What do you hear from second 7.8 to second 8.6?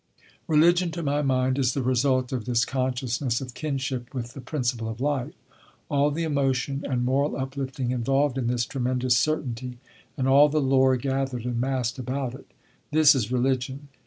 involved in